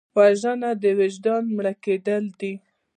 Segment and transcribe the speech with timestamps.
[0.17, 2.53] وژنه د وجدان مړه کېدل دي